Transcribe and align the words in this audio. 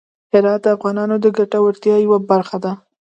هرات 0.33 0.61
د 0.63 0.67
افغانانو 0.75 1.15
د 1.19 1.25
ګټورتیا 1.37 1.95
یوه 2.05 2.17
برخه 2.31 2.57
ده. 2.63 2.71